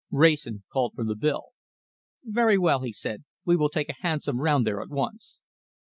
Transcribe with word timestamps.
Wrayson 0.09 0.63
called 0.73 0.93
for 0.95 1.03
the 1.03 1.13
bill. 1.15 1.49
"Very 2.23 2.57
well," 2.57 2.81
he 2.81 2.91
said, 2.91 3.23
"we 3.45 3.55
will 3.55 3.69
take 3.69 3.87
a 3.89 3.93
hansom 4.01 4.41
round 4.41 4.65
there 4.65 4.81
at 4.81 4.89
once." 4.89 5.43